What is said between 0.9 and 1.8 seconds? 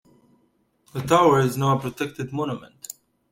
The tower is now a